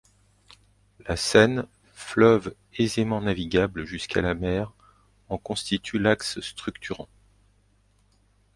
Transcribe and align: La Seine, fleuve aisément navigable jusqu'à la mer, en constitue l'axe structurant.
La 1.07 1.15
Seine, 1.15 1.67
fleuve 1.93 2.55
aisément 2.79 3.21
navigable 3.21 3.85
jusqu'à 3.85 4.23
la 4.23 4.33
mer, 4.33 4.73
en 5.29 5.37
constitue 5.37 5.99
l'axe 5.99 6.39
structurant. 6.41 7.07